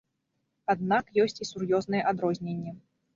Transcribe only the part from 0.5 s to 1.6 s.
Аднак ёсць і